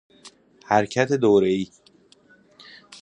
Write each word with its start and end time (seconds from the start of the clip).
حرکت 0.69 1.13
دوره 1.13 1.49
ای 1.55 1.67